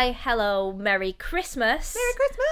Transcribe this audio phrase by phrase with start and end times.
[0.00, 1.94] Hi, hello, Merry Christmas.
[1.94, 2.46] Merry Christmas!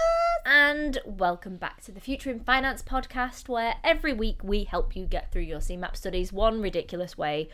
[0.44, 5.06] And welcome back to the Future in Finance podcast, where every week we help you
[5.06, 7.48] get through your CeMAP studies one ridiculous way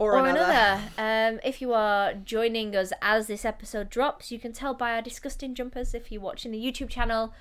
[0.00, 0.50] Or, or another.
[0.50, 0.82] another.
[1.36, 5.00] Um, if you are joining us as this episode drops, you can tell by our
[5.00, 7.32] disgusting jumpers if you're watching the YouTube channel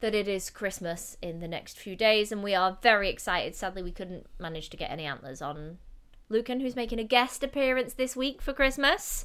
[0.00, 3.54] that it is Christmas in the next few days, and we are very excited.
[3.54, 5.78] Sadly, we couldn't manage to get any antlers on
[6.28, 9.24] Lucan, who's making a guest appearance this week for Christmas,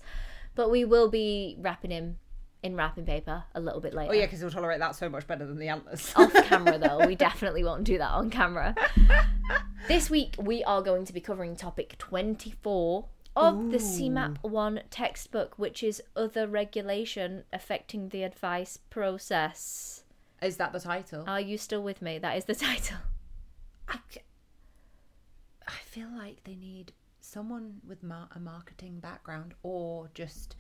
[0.56, 2.18] but we will be wrapping him
[2.64, 4.12] in wrapping paper a little bit later.
[4.12, 6.14] Oh yeah, because he'll tolerate that so much better than the antlers.
[6.16, 7.06] off camera though.
[7.06, 8.74] We definitely won't do that on camera.
[9.88, 15.58] this week we are going to be covering topic 24 of the CeMAP 1 textbook,
[15.58, 20.04] which is other regulation affecting the advice process.
[20.42, 21.24] Is that the title?
[21.28, 22.20] Are you still with me?
[22.20, 22.98] That is the title.
[23.88, 23.98] I,
[25.68, 26.94] I feel like they need
[27.34, 30.56] someone with mar- a marketing background or just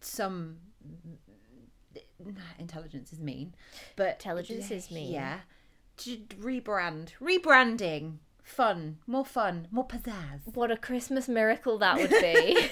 [0.00, 3.54] some mm, intelligence is mean,
[3.96, 5.12] but Intelligence is mean.
[5.12, 5.40] Yeah,
[5.98, 10.40] to rebrand, rebranding, fun, more fun, more pizzazz.
[10.54, 12.68] What a Christmas miracle that would be.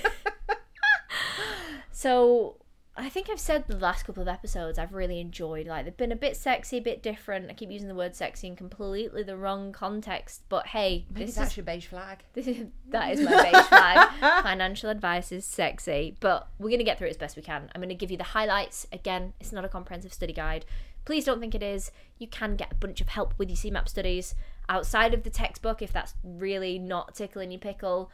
[1.92, 2.56] so,
[2.98, 5.66] I think I've said the last couple of episodes I've really enjoyed.
[5.66, 7.50] Like, they've been a bit sexy, a bit different.
[7.50, 11.34] I keep using the word sexy in completely the wrong context, but hey, Maybe this
[11.34, 12.20] that's is your beige flag.
[12.33, 14.42] this is that is my beige flag.
[14.42, 17.70] Financial advice is sexy, but we're gonna get through it as best we can.
[17.75, 18.86] I'm gonna give you the highlights.
[18.92, 20.64] Again, it's not a comprehensive study guide.
[21.05, 21.92] Please don't think it is.
[22.19, 24.34] You can get a bunch of help with your CeMAP studies
[24.69, 28.10] outside of the textbook if that's really not tickling your pickle.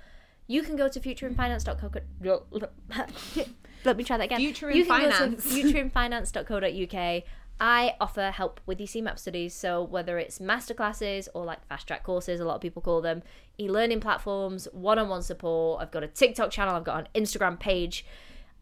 [0.46, 3.42] You can go to futureinfinance.co.
[3.84, 4.38] Let me try that again.
[4.38, 5.44] Future in you can Finance.
[5.44, 7.24] Go to futureinfinance.co.uk.
[7.60, 12.02] I offer help with your CeMAP studies, so whether it's masterclasses or like fast track
[12.02, 13.22] courses, a lot of people call them,
[13.58, 15.80] e learning platforms, one on one support.
[15.80, 18.04] I've got a TikTok channel, I've got an Instagram page.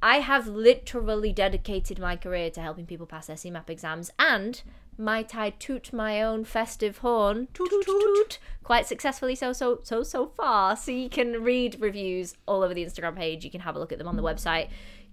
[0.03, 4.63] I have literally dedicated my career to helping people pass their CeMAP exams, and
[4.99, 10.03] might I toot my own festive horn, toot toot toot, quite successfully so so so
[10.03, 10.77] so far.
[10.77, 13.45] So you can read reviews all over the Instagram page.
[13.45, 14.35] You can have a look at them on the mm.
[14.35, 14.69] website.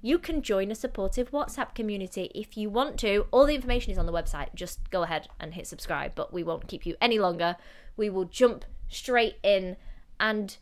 [0.08, 3.26] You can join a supportive WhatsApp community if you want to.
[3.30, 4.56] All the information is on the website.
[4.56, 7.58] Just go ahead and hit subscribe, but we won't keep you any longer.
[7.98, 9.76] We will jump straight in
[10.18, 10.56] and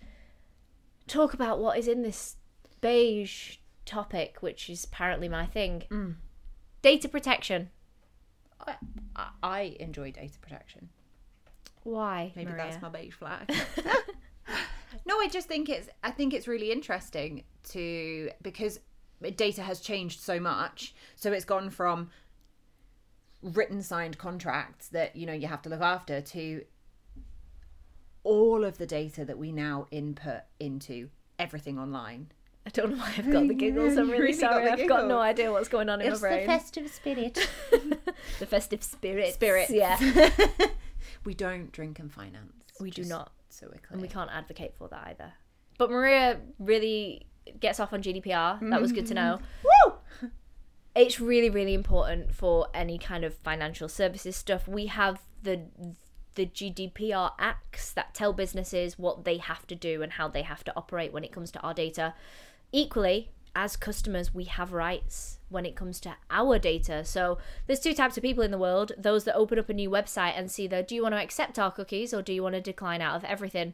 [1.06, 2.38] talk about what is in this
[2.82, 5.84] beige topic, which is apparently my thing.
[5.92, 6.16] Mm.
[6.82, 7.70] Data protection.
[8.66, 8.78] I,
[9.16, 10.90] I, I enjoy data protection.
[11.84, 12.34] Why?
[12.36, 12.64] Maybe Maria?
[12.64, 13.48] that's my beige flag.
[15.06, 18.80] no, I just think it's I think it's really interesting to because
[19.36, 20.94] data has changed so much.
[21.16, 22.10] So it's gone from
[23.42, 26.64] written signed contracts that you know you have to look after to
[28.24, 32.32] all of the data that we now input into everything online.
[32.66, 33.96] I don't know why I've got oh, the giggles.
[33.96, 34.66] I'm really really sorry.
[34.66, 36.50] the I've got no idea what's going on in my brain.
[36.50, 37.50] It's the festive spirit.
[38.40, 39.36] the festive spirit.
[39.36, 39.70] Spirits.
[39.72, 39.98] Yeah.
[41.26, 42.64] we don't drink and finance.
[42.80, 43.32] We do not.
[43.50, 43.92] So we're clear.
[43.92, 45.34] And we can't advocate for that either.
[45.78, 47.28] But Maria really
[47.60, 48.70] gets off on GDPR.
[48.70, 49.40] That was good to know.
[49.64, 49.94] Woo!
[50.96, 54.68] It's really, really important for any kind of financial services stuff.
[54.68, 55.64] We have the
[56.36, 60.66] the GDPR acts that tell businesses what they have to do and how they have
[60.66, 62.14] to operate when it comes to our data.
[62.74, 67.06] Equally, as customers, we have rights when it comes to our data.
[67.06, 69.90] So there's two types of people in the world those that open up a new
[69.90, 72.56] website and see the do you want to accept our cookies or do you want
[72.56, 73.74] to decline out of everything?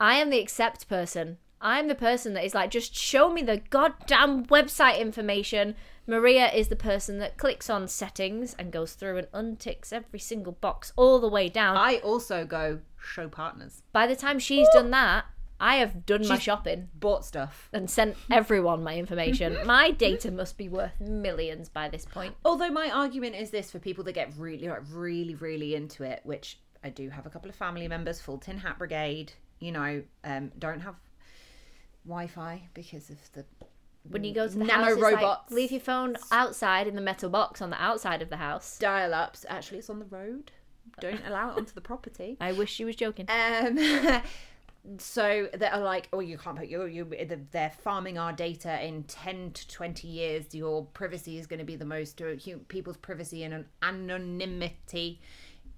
[0.00, 1.38] I am the accept person.
[1.60, 5.74] I'm the person that is like, just show me the goddamn website information.
[6.06, 10.52] Maria is the person that clicks on settings and goes through and unticks every single
[10.52, 11.76] box all the way down.
[11.76, 13.82] I also go show partners.
[13.92, 15.26] By the time she's done that,
[15.60, 17.68] I have done my shopping Bought stuff.
[17.72, 19.58] and sent everyone my information.
[19.66, 22.34] my data must be worth millions by this point.
[22.44, 26.20] Although my argument is this for people that get really, like, really, really into it,
[26.22, 30.02] which I do have a couple of family members, full tin hat brigade, you know,
[30.22, 30.94] um, don't have
[32.08, 33.44] Wi-Fi because of the
[34.08, 35.52] When you go to the Nano house, it's like, robots.
[35.52, 38.78] leave your phone outside in the metal box on the outside of the house.
[38.78, 39.44] dial-ups.
[39.48, 40.50] Actually, it's on the road.
[41.00, 42.36] Don't allow it onto the property.
[42.40, 43.26] I wish she was joking.
[43.28, 43.78] Um,
[44.98, 47.06] so they are like, oh, you can't put your you.
[47.52, 50.54] They're farming our data in ten to twenty years.
[50.54, 52.20] Your privacy is going to be the most.
[52.22, 52.34] uh,
[52.68, 55.20] People's privacy and an anonymity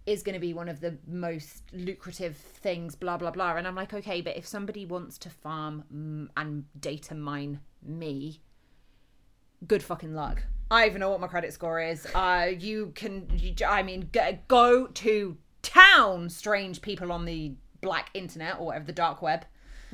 [0.07, 2.95] is going to be one of the most lucrative things.
[2.95, 3.57] Blah blah blah.
[3.57, 8.41] And I'm like, okay, but if somebody wants to farm and data mine me,
[9.67, 10.43] good fucking luck.
[10.71, 12.07] I even know what my credit score is.
[12.15, 14.09] Uh, you can, you, I mean,
[14.47, 19.45] go, to town, strange people on the black internet or whatever the dark web.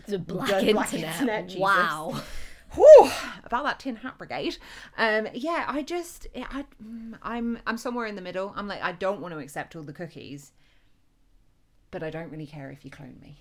[0.06, 0.74] The black, The internet.
[0.74, 1.60] black internet, Jesus.
[1.60, 2.20] wow.
[2.74, 3.10] Whew,
[3.44, 4.58] about that tin hat brigade.
[4.98, 8.52] Um, yeah, I just, I, mm, I'm, I'm somewhere in the middle.
[8.56, 10.52] I'm like, I don't want to accept all the cookies,
[11.90, 13.38] but I don't really care if you clone me.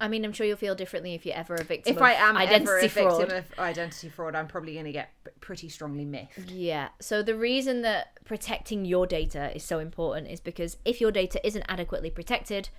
[0.00, 1.94] I mean, I'm sure you'll feel differently if you're ever a victim.
[1.94, 3.20] If I am identity ever a fraud.
[3.20, 5.10] victim of identity fraud, I'm probably going to get
[5.40, 6.50] pretty strongly miffed.
[6.50, 6.88] Yeah.
[7.00, 11.44] So the reason that protecting your data is so important is because if your data
[11.46, 12.70] isn't adequately protected,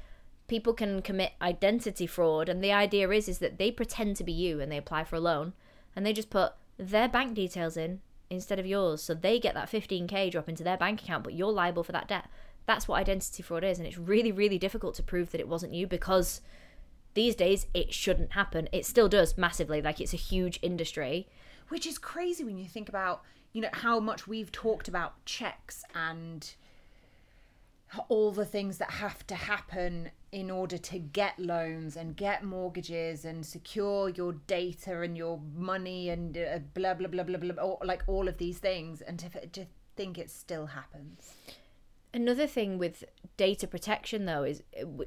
[0.48, 4.32] people can commit identity fraud and the idea is is that they pretend to be
[4.32, 5.54] you and they apply for a loan
[5.96, 9.72] and they just put their bank details in instead of yours so they get that
[9.72, 12.28] 15k drop into their bank account but you're liable for that debt.
[12.66, 15.74] That's what identity fraud is and it's really really difficult to prove that it wasn't
[15.74, 16.42] you because
[17.14, 18.68] these days it shouldn't happen.
[18.72, 21.28] It still does massively like it's a huge industry.
[21.70, 23.22] Which is crazy when you think about,
[23.54, 26.54] you know, how much we've talked about checks and
[28.10, 33.24] all the things that have to happen in order to get loans and get mortgages
[33.24, 37.78] and secure your data and your money and uh, blah blah blah blah blah, or
[37.86, 39.66] like all of these things, and to, to
[39.96, 41.34] think it still happens.
[42.16, 43.04] Another thing with
[43.38, 45.04] data protection, though, is uh,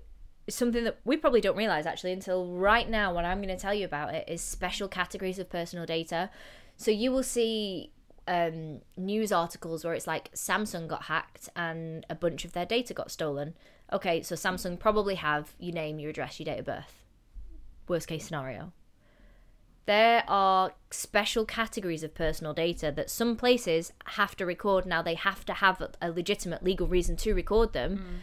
[0.49, 3.75] something that we probably don't realize actually until right now what I'm going to tell
[3.75, 6.31] you about it is special categories of personal data.
[6.77, 7.91] So you will see
[8.29, 12.95] um, news articles where it's like Samsung got hacked and a bunch of their data
[12.95, 13.55] got stolen.
[13.93, 17.05] Okay, so Samsung probably have your name, your address, your date of birth.
[17.89, 18.73] Worst case scenario.
[19.87, 24.85] There are special categories of personal data that some places have to record.
[24.85, 28.19] Now they have to have a- legitimate legal reason to record them, mm.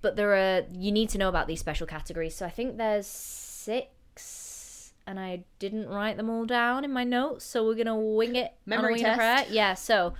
[0.00, 2.34] but there are you need to know about these special categories.
[2.34, 7.44] So I think there's six, and I didn't write them all down in my notes,
[7.44, 8.54] so we're gonna wing it.
[8.64, 9.18] Memory a test.
[9.18, 9.44] prayer.
[9.50, 9.74] Yeah.
[9.74, 10.14] So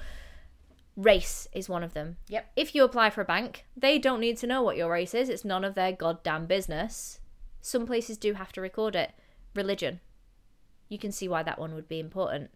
[0.97, 2.17] race is one of them.
[2.29, 2.51] Yep.
[2.57, 5.29] If you apply for a bank, they don't need to know what your race is.
[5.29, 7.21] It's none of their goddamn business.
[7.61, 9.13] Some places do have to record it.
[9.55, 10.01] Religion.
[10.89, 12.51] You can see why that one would be important.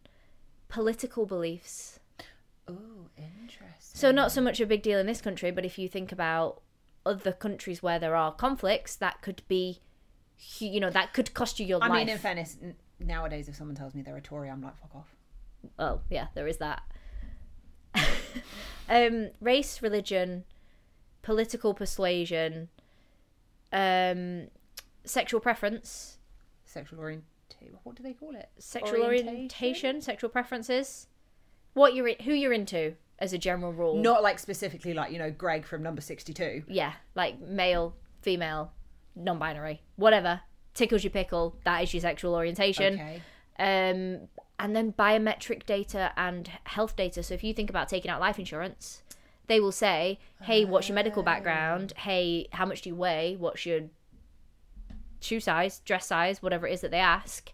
[0.68, 2.00] Political beliefs.
[2.68, 3.68] Oh, interesting.
[3.80, 6.60] So not so much a big deal in this country, but if you think about
[7.06, 9.80] other countries where there are conflicts, that could be,
[10.58, 11.98] you know, that could cost you your I life.
[11.98, 14.94] mean, in fairness, n- nowadays, if someone tells me they're a Tory, I'm like, fuck
[14.96, 15.14] off.
[15.78, 16.82] oh yeah, there is that.
[18.88, 20.44] um, race, religion,
[21.22, 22.68] political persuasion,
[23.72, 24.48] um,
[25.04, 26.18] sexual preference,
[26.64, 27.78] Sexual orientation.
[27.84, 28.50] What do they call it?
[28.58, 31.06] sexual orientation, sexual preferences,
[31.72, 33.96] what you're in, who you're into as a general rule.
[33.96, 36.64] Not like specifically like, you know, Greg from number 62.
[36.68, 38.72] yeah, like male, female,
[39.14, 40.40] non-binary, whatever
[40.74, 41.56] tickles your pickle.
[41.64, 42.94] That is your sexual orientation.
[42.94, 43.22] Okay.
[43.58, 44.28] Um,
[44.58, 47.22] and then biometric data and health data.
[47.22, 49.02] So if you think about taking out life insurance,
[49.46, 51.92] they will say, "Hey, what's your medical background?
[51.96, 52.00] Oh.
[52.00, 53.36] Hey, how much do you weigh?
[53.36, 53.82] What's your
[55.20, 57.52] shoe size, dress size, whatever it is that they ask."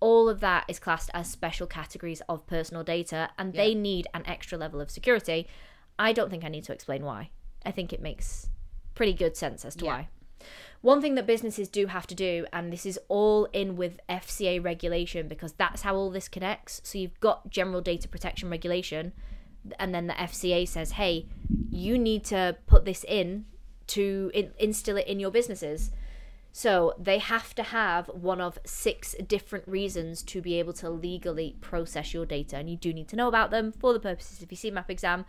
[0.00, 4.26] All of that is classed as special categories of personal data, and they need an
[4.26, 5.46] extra level of security.
[5.98, 7.30] I don't think I need to explain why.
[7.64, 8.48] I think it makes
[8.94, 9.92] pretty good sense as to Yeah.
[9.92, 10.08] why.
[10.82, 14.62] One thing that businesses do have to do, and this is all in with FCA
[14.62, 16.80] regulation because that's how all this connects.
[16.82, 19.12] So you've got general data protection regulation,
[19.78, 21.28] and then the FCA says, hey,
[21.70, 23.46] you need to put this in
[23.88, 25.92] to in- instill it in your businesses.
[26.50, 31.56] So they have to have one of six different reasons to be able to legally
[31.60, 34.50] process your data, and you do need to know about them for the purposes of
[34.50, 35.26] your CeMAP exam.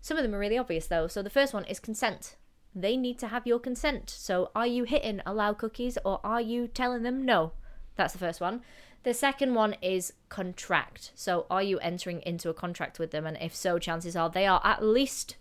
[0.00, 1.06] Some of them are really obvious though.
[1.06, 2.34] So the first one is consent.
[2.76, 4.10] They need to have your consent.
[4.10, 7.52] So are you hitting allow cookies or are you telling them no?
[7.96, 8.60] That's the first one.
[9.02, 11.10] The second one is contract.
[11.14, 13.24] So are you entering into a contract with them?
[13.26, 15.36] And if so, chances are they are at least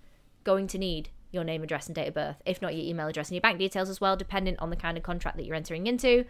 [0.46, 2.42] going to need your name, address, and date of birth.
[2.46, 4.96] If not, your email address and your bank details as well, depending on the kind
[4.96, 6.24] of contract that you're entering into.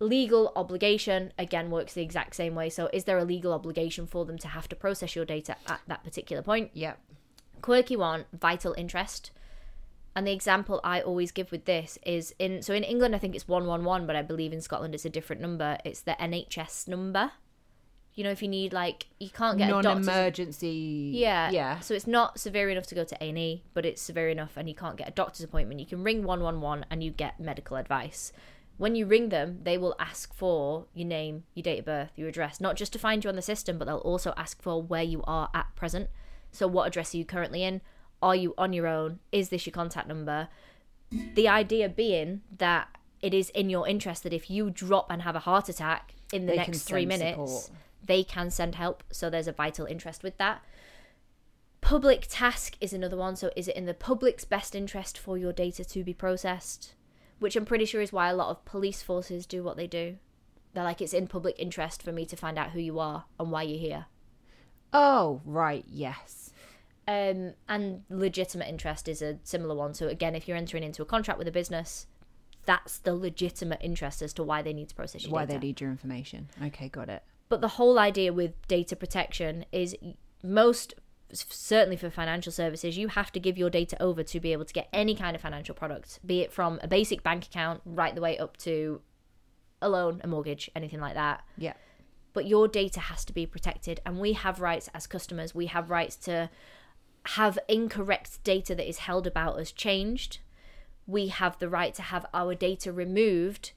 [0.00, 2.70] Legal obligation again works the exact same way.
[2.70, 5.80] So, is there a legal obligation for them to have to process your data at
[5.86, 6.70] that particular point?
[6.72, 6.98] Yep.
[7.60, 9.30] quirky one vital interest
[10.16, 13.34] and the example i always give with this is in so in england i think
[13.34, 15.78] it's 111 but i believe in scotland it's a different number.
[15.84, 17.32] It's the nhs number.
[18.14, 21.10] You know if you need like you can't get Non-emergency.
[21.14, 21.50] yeah.
[21.50, 21.80] Yeah.
[21.80, 24.74] so it's not severe enough to go to a&e but it's severe enough and you
[24.74, 25.80] can't get a doctor's appointment.
[25.80, 28.32] You can ring 111 and you get medical advice.
[28.76, 32.28] When you ring them they will ask for your name your date of birth your
[32.28, 35.02] address not just to find you on the system but they'll also ask for where
[35.02, 36.08] you are at present.
[36.52, 37.80] So what address are you currently in
[38.26, 40.48] are you on your own is this your contact number
[41.34, 42.88] the idea being that
[43.20, 46.46] it is in your interest that if you drop and have a heart attack in
[46.46, 47.78] the They next three minutes support.
[48.10, 50.58] they can send help so there's a vital interest with that
[51.80, 55.52] public task is another one so is it in the public's best interest for your
[55.52, 56.94] data to be processed
[57.40, 60.16] which i'm pretty sure is why a lot of police forces do what they do
[60.72, 63.52] They're like, it's in public interest for me to find out who you are and
[63.52, 64.06] why you're here.
[64.92, 65.84] Oh, right.
[65.88, 66.50] Yes.
[67.06, 69.94] Um, and legitimate interest is a similar one.
[69.94, 72.06] So again, if you're entering into a contract with a business,
[72.64, 75.34] that's the legitimate interest as to why they need to process your data.
[75.34, 75.60] Why data.
[75.60, 76.48] they need your information.
[76.62, 77.22] Okay, got it.
[77.48, 79.94] But the whole idea with data protection is
[80.42, 80.94] most
[81.32, 84.72] certainly for financial services, you have to give your data over to be able to
[84.72, 88.20] get any kind of financial product, be it from a basic bank account right the
[88.20, 89.00] way up to
[89.82, 91.44] a loan, a mortgage, anything like that.
[91.58, 91.74] Yeah.
[92.32, 95.54] But your data has to be protected, and we have rights as customers.
[95.54, 96.50] We have rights to
[97.26, 100.38] have incorrect data that is held about us changed.
[101.06, 103.72] We have the right to have our data removed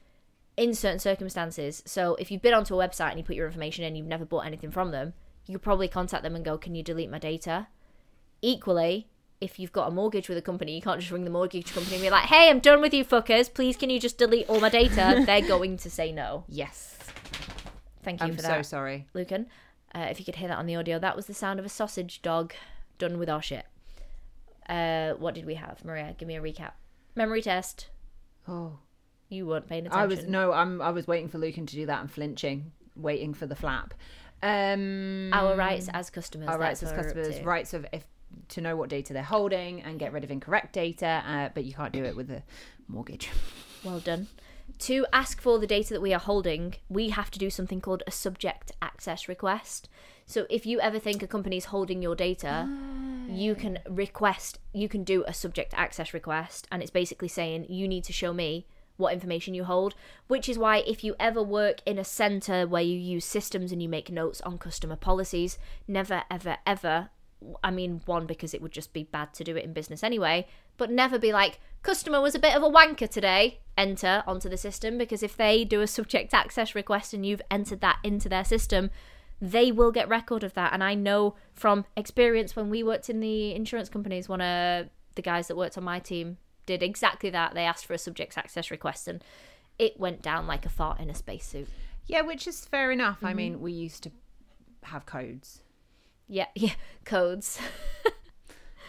[0.56, 1.84] in certain circumstances.
[1.86, 4.26] So if you've been onto a website and you put your information in, you've never
[4.26, 5.14] bought anything from them,
[5.46, 7.68] you could probably contact them and go, "Can you delete my data?"
[8.42, 9.08] Equally,
[9.40, 11.96] if you've got a mortgage with a company, you can't just ring the mortgage company
[11.96, 13.54] and be like, "Hey, I'm done with you fuckers.
[13.54, 16.44] Please, can you just delete all my data?" They're going to say no.
[16.50, 16.98] Yes.
[18.04, 19.08] Thank you I'm for so that, sorry.
[19.14, 19.48] Lucan.
[19.96, 21.70] Uh, if you could hear that on the audio, that was the sound of a
[21.70, 22.54] sausage dog
[22.98, 23.66] done with our shit.
[24.68, 26.16] Uh, what did we have, Maria?
[26.18, 26.72] Give me a recap.
[27.16, 27.88] Memory test.
[28.48, 28.80] Oh.
[29.30, 30.00] You weren't paying attention.
[30.02, 33.34] I was no, I'm I was waiting for Lucan to do that and flinching, waiting
[33.34, 33.94] for the flap.
[34.42, 36.48] Um Our rights as customers.
[36.48, 38.06] our rights as what we're up customers, rights of if
[38.50, 41.74] to know what data they're holding and get rid of incorrect data, uh, but you
[41.74, 42.44] can't do it with a
[42.88, 43.30] mortgage.
[43.84, 44.28] Well done.
[44.80, 48.04] To ask for the data that we are holding, we have to do something called
[48.06, 49.90] a subject access request.
[50.26, 52.70] So if you ever think a company is holding your data,
[53.28, 57.88] you can request, you can do a subject access request, and it's basically saying you
[57.88, 58.68] need to show me
[58.98, 59.96] what information you hold.
[60.28, 63.82] Which is why if you ever work in a center where you use systems and
[63.82, 65.58] you make notes on customer policies,
[65.88, 67.10] never, ever, ever.
[67.64, 70.48] I mean, one, because it would just be bad to do it in business anyway,
[70.78, 74.58] but never be like, customer was a bit of a wanker today, enter onto the
[74.58, 78.44] system, because if they do a subject access request and you've entered that into their
[78.44, 78.90] system,
[79.40, 80.74] they will get record of that.
[80.74, 85.22] And I know from experience when we worked in the insurance companies, one of the
[85.22, 87.54] guys that worked on my team did exactly that.
[87.54, 89.24] They asked for a subject access request and
[89.78, 91.68] it went down like a fart in a spacesuit.
[92.08, 93.18] Yeah, which is fair enough.
[93.18, 93.28] Mm-hmm.
[93.28, 94.12] I mean, we used to
[94.84, 95.62] have codes.
[96.28, 96.74] Yeah, yeah,
[97.06, 97.60] codes.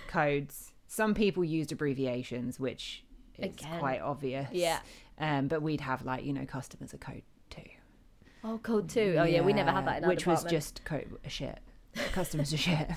[0.08, 0.72] Codes.
[0.86, 3.04] Some people used abbreviations, which
[3.38, 3.78] is Again.
[3.78, 4.48] quite obvious.
[4.52, 4.78] Yeah.
[5.18, 7.62] Um, but we'd have like, you know, customers a code too.
[8.42, 9.16] Oh, code two.
[9.18, 10.50] Oh, yeah, we never had that in our Which was department.
[10.64, 11.58] just code a shit.
[12.12, 12.88] Customers a shit.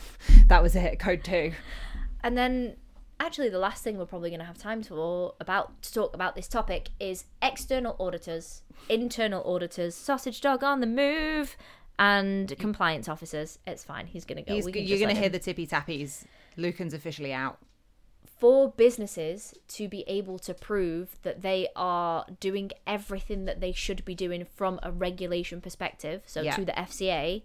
[0.48, 1.00] That was it.
[1.00, 1.54] Code two.
[2.24, 2.76] And then,
[3.20, 6.36] actually, the last thing we're probably going to have time for about to talk about
[6.36, 11.58] this topic is external auditors, internal auditors, sausage dog on the move,
[12.00, 13.60] and compliance officers.
[13.68, 14.08] It's fine.
[14.08, 14.56] He's going to go.
[14.56, 15.32] He's, you're going to hear him.
[15.32, 16.24] the tippy tappies.
[16.58, 17.58] Lucan's officially out.
[18.40, 24.04] for businesses to be able to prove that they are doing everything that they should
[24.04, 26.56] be doing from a regulation perspective, so Yeah.
[26.56, 27.44] to the FCA,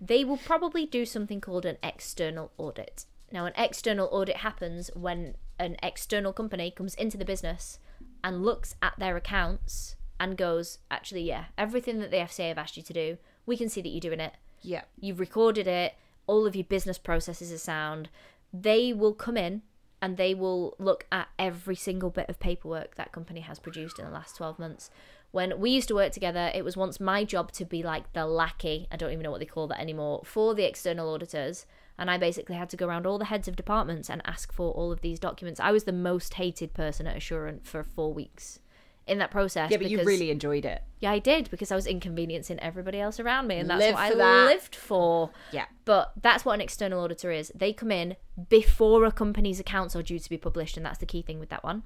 [0.00, 3.04] they will probably do something called an external audit.
[3.30, 7.78] Now, an external audit happens when an external company comes into the business
[8.24, 12.78] and looks at their accounts and goes, actually, yeah, everything that the FCA have asked
[12.78, 13.18] you to do,
[13.50, 14.82] we can see that you're doing it Yeah.
[14.98, 15.94] you've recorded it,
[16.26, 18.08] all of your business processes are sound.
[18.52, 19.62] They will come in
[20.02, 24.04] and they will look at every single bit of paperwork that company has produced in
[24.04, 24.90] the last 12 months.
[25.32, 28.26] When we used to work together, it was once my job to be like the
[28.26, 31.66] lackey, I don't even know what they call that anymore, for the external auditors.
[31.98, 34.72] And I basically had to go around all the heads of departments and ask for
[34.72, 35.60] all of these documents.
[35.60, 38.58] I was the most hated person at Assurant for four weeks
[39.06, 39.70] in that process.
[39.70, 40.82] Yeah, but you really enjoyed it.
[41.00, 44.02] yeah, I did because I was inconveniencing everybody else around me, and that's Live what
[44.02, 44.44] I that.
[44.46, 45.30] lived for.
[45.52, 45.66] Yeah.
[45.84, 47.50] But that's what an external auditor is.
[47.54, 48.16] They come in
[48.48, 51.48] before a company's accounts are due to be published, and that's the key thing with
[51.48, 51.82] that one.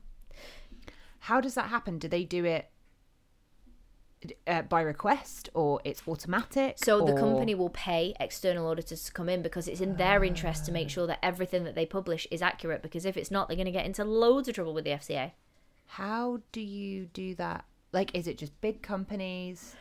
[1.20, 1.98] How does that happen?
[1.98, 2.68] Do they do it
[4.46, 6.76] uh, by request or it's automatic?
[6.84, 10.66] So the company will pay external auditors to come in because it's in their interest
[10.66, 12.82] to make sure that everything that they publish is accurate.
[12.82, 15.32] Because if it's not, they're going to get into loads of trouble with the FCA.
[15.94, 17.66] How do you do that?
[17.92, 19.76] Like, is it just big companies?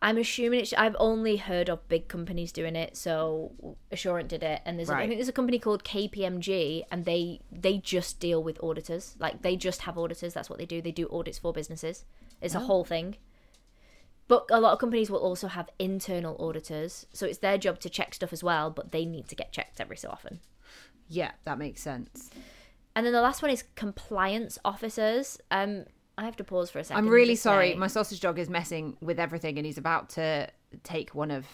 [0.00, 0.72] I'm assuming it's.
[0.72, 2.96] I've only heard of big companies doing it.
[2.96, 4.88] So Assurant did it, and there's.
[4.88, 9.16] A, I think there's a company called KPMG, and they they just deal with auditors.
[9.18, 10.32] Like they just have auditors.
[10.32, 10.80] That's what they do.
[10.80, 12.04] They do audits for businesses.
[12.40, 12.66] It's a oh.
[12.66, 13.16] whole thing.
[14.28, 17.90] But a lot of companies will also have internal auditors, so it's their job to
[17.90, 18.70] check stuff as well.
[18.70, 20.38] But they need to get checked every so often.
[21.08, 22.30] Yeah, that makes sense.
[22.94, 25.38] And then the last one is compliance officers.
[25.50, 25.84] Um,
[26.18, 27.04] I have to pause for a second.
[27.04, 27.70] I'm really sorry.
[27.72, 30.48] say- My sausage dog is messing with everything and he's about to
[30.84, 31.46] take one of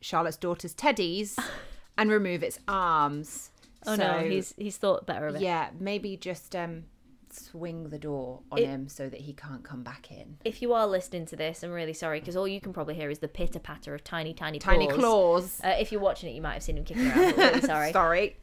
[0.00, 1.36] Charlotte's daughter's teddies
[1.98, 3.50] and remove its arms.
[3.86, 5.42] Oh So, no, he's he's thought better of it.
[5.42, 6.84] Yeah, maybe just um
[7.30, 10.38] swing the door on It- him so that he can't come back in.
[10.44, 13.10] If you are listening to this, I'm really sorry because all you can probably hear
[13.10, 14.96] is the pitter patter of tiny, tiny, Tiny paws.
[14.96, 15.60] claws.
[15.64, 17.36] Uh, if you're watching it, you might have seen him kicking around.
[17.36, 17.92] really sorry.
[17.92, 18.36] Sorry.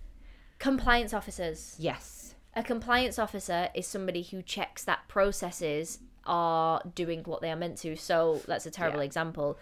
[0.64, 1.76] Compliance officers.
[1.78, 2.36] Yes.
[2.56, 7.78] A compliance officer is somebody who checks that processes are doing what they are meant
[7.80, 7.98] to.
[7.98, 9.06] So that's a terrible Yeah.
[9.08, 9.60] example.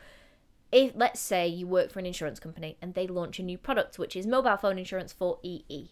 [0.71, 3.97] If let's say you work for an insurance company and they launch a new product,
[3.97, 5.89] which is mobile phone insurance for EE.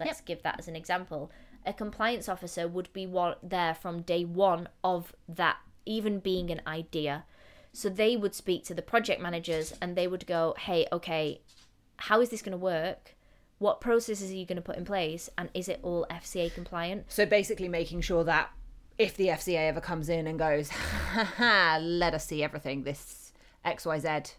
[0.00, 1.30] Let's give that as an example.
[1.64, 6.62] A compliance officer would be one, there from day one of that, even being an
[6.66, 7.26] idea.
[7.72, 11.42] So they would speak to the project managers and they would go, hey, okay,
[11.96, 13.14] how is this going to work?
[13.60, 15.28] What processes are you going to put in place?
[15.36, 17.04] And is it all FCA compliant?
[17.12, 18.50] So basically making sure that
[18.96, 23.34] if the FCA ever comes in and goes, ha ha, let us see everything, this
[23.66, 24.32] XYZ,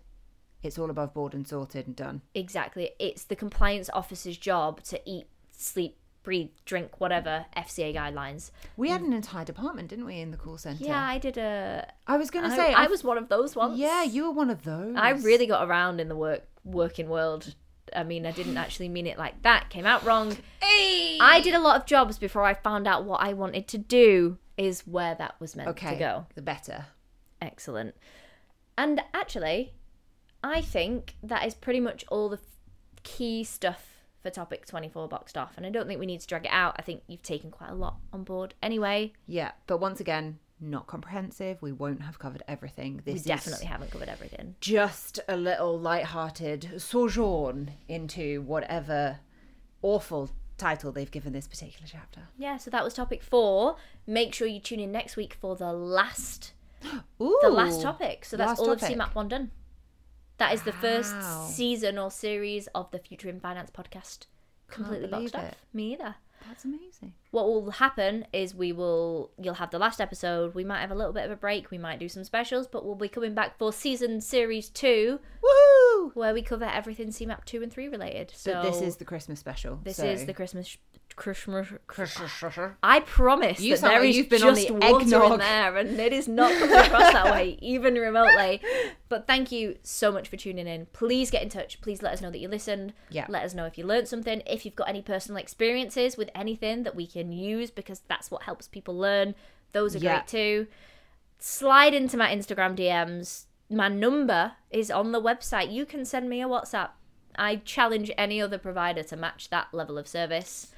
[0.63, 2.21] it's all above board and sorted and done.
[2.33, 2.93] Exactly.
[2.97, 8.49] It's the compliance officer's job to eat, sleep, breathe, drink, whatever FCA guidelines.
[8.75, 10.83] We had an entire department, didn't we, in the call centre?
[10.83, 11.87] Yeah, I did a.
[12.07, 13.77] I was going to I, say, I was one of those ones.
[13.77, 14.95] Yeah, you were one of those.
[14.95, 17.53] I really got around in the work working world.
[17.95, 19.69] I mean, I didn't actually mean it like that.
[19.69, 20.37] Came out wrong.
[20.61, 21.17] Hey!
[21.19, 24.37] I did a lot of jobs before I found out what I wanted to do.
[24.57, 26.25] Is where that was meant okay, to go.
[26.35, 26.85] the better.
[27.41, 27.95] Excellent.
[28.77, 29.73] And actually,
[30.43, 32.59] I think that is pretty much all the f-
[33.03, 35.53] key stuff for topic 24 boxed off.
[35.57, 36.75] And I don't think we need to drag it out.
[36.77, 39.13] I think you've taken quite a lot on board anyway.
[39.25, 41.61] Yeah, but once again, not comprehensive.
[41.61, 43.01] We won't have covered everything.
[43.03, 44.55] This we definitely haven't covered everything.
[44.61, 49.19] just a little light-hearted sojourn into whatever
[49.81, 52.21] awful title they've given this particular chapter.
[52.37, 53.77] Yeah, so that was topic four.
[54.05, 56.53] Make sure you tune in next week for the last
[57.21, 58.23] Ooh, the last topic.
[58.25, 58.83] So that's all topic.
[58.83, 59.51] of CeMAP one done.
[60.37, 60.77] That is the Wow.
[60.81, 64.25] first season or series of the Future in Finance podcast.
[64.67, 65.43] Completely boxed off.
[65.43, 65.57] it.
[65.73, 66.15] Me either.
[66.47, 67.13] That's amazing.
[67.31, 70.53] What will happen is we will you'll have the last episode.
[70.53, 71.71] We might have a little bit of a break.
[71.71, 76.15] We might do some specials, but we'll be coming back for season series two, Woohoo!
[76.15, 78.31] where we cover everything CeMAP two and three related.
[78.35, 79.79] So But this is the Christmas special.
[79.83, 80.77] this so- is the Christmas
[81.15, 81.67] Christmas.
[82.83, 85.39] I promise You that there like you've been on just the water in eggnog.
[85.39, 88.61] there, and it is not coming across that way, even remotely.
[89.09, 90.87] But thank you so much for tuning in.
[90.93, 91.81] Please get in touch.
[91.81, 92.93] Please let us know that you listened.
[93.09, 93.25] Yeah.
[93.29, 94.41] Let us know if you learned something.
[94.45, 98.43] If you've got any personal experiences with anything that we can use, because that's what
[98.43, 99.35] helps people learn.
[99.73, 100.17] Those are Yeah.
[100.19, 100.67] great too.
[101.39, 103.45] Slide into my Instagram DMs.
[103.69, 105.71] My number is on the website.
[105.71, 106.89] You can send me a WhatsApp.
[107.37, 110.71] I challenge any other provider to match that level of service.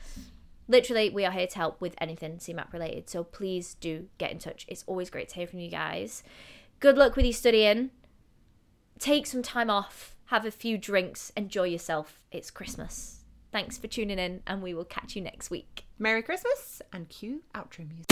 [0.68, 4.40] Literally we are here to help with anything CeMAP related so please do get in
[4.40, 4.66] touch.
[4.68, 6.24] It's always great to hear from you guys.
[6.80, 7.92] Good luck with your studying.
[9.00, 12.20] Take some time off have a few drinks enjoy yourself.
[12.32, 13.20] It's christmas.
[13.52, 15.86] Thanks for tuning in and we will catch you next week.
[16.00, 18.08] Merry Christmas and cue outro music.